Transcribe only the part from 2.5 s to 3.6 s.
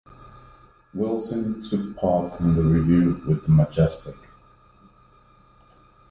the review with the